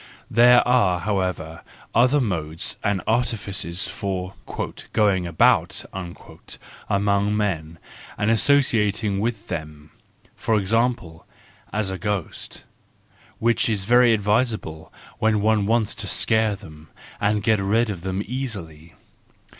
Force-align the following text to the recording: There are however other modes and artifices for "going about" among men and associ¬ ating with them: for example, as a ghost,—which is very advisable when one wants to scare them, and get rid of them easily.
There 0.31 0.67
are 0.67 1.01
however 1.01 1.61
other 1.93 2.19
modes 2.19 2.75
and 2.83 3.03
artifices 3.05 3.87
for 3.87 4.33
"going 4.93 5.27
about" 5.27 5.85
among 5.93 7.37
men 7.37 7.77
and 8.17 8.31
associ¬ 8.31 8.79
ating 8.87 9.19
with 9.19 9.47
them: 9.47 9.91
for 10.35 10.57
example, 10.57 11.27
as 11.71 11.91
a 11.91 11.99
ghost,—which 11.99 13.69
is 13.69 13.83
very 13.83 14.11
advisable 14.11 14.91
when 15.19 15.39
one 15.41 15.67
wants 15.67 15.93
to 15.93 16.07
scare 16.07 16.55
them, 16.55 16.89
and 17.19 17.43
get 17.43 17.59
rid 17.59 17.91
of 17.91 18.01
them 18.01 18.23
easily. 18.25 18.95